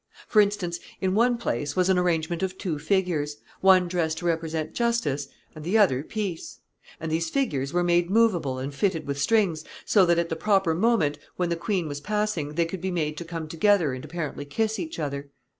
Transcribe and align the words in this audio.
For 0.27 0.41
instance, 0.41 0.79
in 0.99 1.13
one 1.13 1.37
place 1.37 1.75
was 1.75 1.87
an 1.87 1.99
arrangement 1.99 2.41
of 2.41 2.57
two 2.57 2.79
figures, 2.79 3.37
one 3.59 3.87
dressed 3.87 4.17
to 4.17 4.25
represent 4.25 4.73
justice, 4.73 5.27
and 5.53 5.63
the 5.63 5.77
other 5.77 6.01
peace; 6.01 6.57
and 6.99 7.11
these 7.11 7.29
figures 7.29 7.71
were 7.71 7.83
made 7.83 8.09
movable 8.09 8.57
and 8.57 8.73
fitted 8.73 9.05
with 9.05 9.19
strings, 9.21 9.63
so 9.85 10.03
that, 10.07 10.17
at 10.17 10.29
the 10.29 10.35
proper 10.35 10.73
moment, 10.73 11.19
when 11.35 11.49
the 11.49 11.55
queen 11.55 11.87
was 11.87 12.01
passing, 12.01 12.55
they 12.55 12.65
could 12.65 12.81
be 12.81 12.89
made 12.89 13.15
to 13.17 13.25
come 13.25 13.47
together 13.47 13.93
and 13.93 14.03
apparently 14.03 14.43
kiss 14.43 14.79
each 14.79 14.97
other. 14.97 15.29